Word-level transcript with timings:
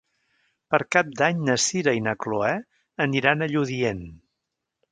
Per 0.75 0.79
Cap 0.95 1.11
d'Any 1.19 1.43
na 1.49 1.57
Sira 1.65 1.93
i 1.99 2.03
na 2.07 2.15
Chloé 2.25 2.55
aniran 3.07 3.47
a 3.47 3.51
Lludient. 3.55 4.05